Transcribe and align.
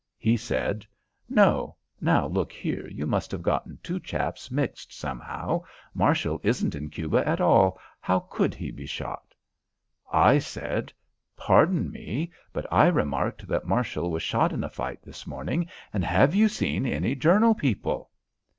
He 0.17 0.35
said: 0.35 0.83
"No; 1.29 1.75
now 1.99 2.25
look 2.25 2.51
here, 2.51 2.87
you 2.87 3.05
must 3.05 3.29
have 3.29 3.43
gotten 3.43 3.77
two 3.83 3.99
chaps 3.99 4.49
mixed 4.49 4.91
somehow. 4.91 5.61
Marshall 5.93 6.39
isn't 6.41 6.73
in 6.73 6.89
Cuba 6.89 7.17
at 7.27 7.39
all. 7.39 7.79
How 7.99 8.21
could 8.21 8.55
he 8.55 8.71
be 8.71 8.87
shot?" 8.87 9.35
I 10.11 10.39
said: 10.39 10.91
"Pardon 11.37 11.91
me, 11.91 12.31
but 12.51 12.65
I 12.73 12.87
remarked 12.87 13.47
that 13.47 13.67
Marshall 13.67 14.09
was 14.09 14.23
shot 14.23 14.51
in 14.51 14.61
the 14.61 14.69
fight 14.69 15.03
this 15.03 15.27
morning, 15.27 15.69
and 15.93 16.03
have 16.03 16.33
you 16.33 16.49
seen 16.49 16.87
any 16.87 17.13
Journal 17.13 17.53
people?" 17.53 18.09